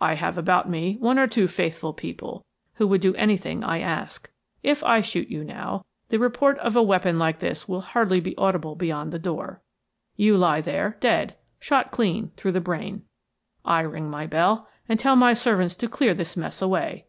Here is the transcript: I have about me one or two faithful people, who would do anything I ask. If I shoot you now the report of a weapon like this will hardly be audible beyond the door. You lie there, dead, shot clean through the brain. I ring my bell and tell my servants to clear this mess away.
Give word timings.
I 0.00 0.14
have 0.14 0.38
about 0.38 0.70
me 0.70 0.96
one 1.00 1.18
or 1.18 1.26
two 1.26 1.48
faithful 1.48 1.92
people, 1.92 2.44
who 2.74 2.86
would 2.86 3.00
do 3.00 3.16
anything 3.16 3.64
I 3.64 3.80
ask. 3.80 4.30
If 4.62 4.80
I 4.84 5.00
shoot 5.00 5.26
you 5.28 5.42
now 5.42 5.84
the 6.08 6.20
report 6.20 6.56
of 6.60 6.76
a 6.76 6.82
weapon 6.84 7.18
like 7.18 7.40
this 7.40 7.66
will 7.68 7.80
hardly 7.80 8.20
be 8.20 8.36
audible 8.36 8.76
beyond 8.76 9.12
the 9.12 9.18
door. 9.18 9.60
You 10.14 10.36
lie 10.36 10.60
there, 10.60 10.98
dead, 11.00 11.34
shot 11.58 11.90
clean 11.90 12.30
through 12.36 12.52
the 12.52 12.60
brain. 12.60 13.02
I 13.64 13.80
ring 13.80 14.08
my 14.08 14.24
bell 14.28 14.68
and 14.88 15.00
tell 15.00 15.16
my 15.16 15.34
servants 15.34 15.74
to 15.78 15.88
clear 15.88 16.14
this 16.14 16.36
mess 16.36 16.62
away. 16.62 17.00